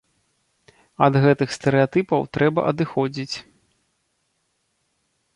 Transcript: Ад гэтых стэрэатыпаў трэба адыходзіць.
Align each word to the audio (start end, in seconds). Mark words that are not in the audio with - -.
Ад 1.07 1.17
гэтых 1.25 1.49
стэрэатыпаў 1.57 2.21
трэба 2.37 2.61
адыходзіць. 2.71 3.35